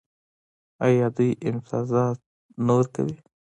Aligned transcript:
آیا 0.85 1.07
دوی 1.15 1.31
امتیازات 1.49 2.19
نه 2.65 2.73
ورکوي؟ 2.77 3.15